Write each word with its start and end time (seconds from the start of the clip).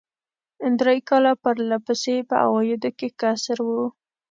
درې 0.79 0.97
کاله 1.09 1.33
پر 1.43 1.55
له 1.69 1.77
پسې 1.85 2.11
یې 2.17 2.27
په 2.29 2.35
عوایدو 2.45 2.89
کې 2.97 3.07
کسر 3.21 3.57
و. 3.63 3.69